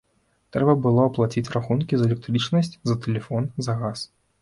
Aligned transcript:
Трэба 0.55 0.73
было 0.85 1.03
аплаціць 1.09 1.51
рахункі 1.57 1.93
за 2.01 2.09
электрычнасць, 2.09 2.75
за 2.91 3.01
тэлефон, 3.07 3.43
за 3.69 3.81
газ. 3.87 3.99